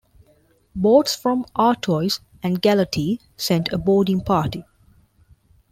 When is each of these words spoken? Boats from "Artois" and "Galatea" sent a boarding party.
Boats 0.73 1.15
from 1.15 1.45
"Artois" 1.55 2.17
and 2.41 2.59
"Galatea" 2.59 3.19
sent 3.37 3.71
a 3.71 3.77
boarding 3.77 4.21
party. 4.21 4.63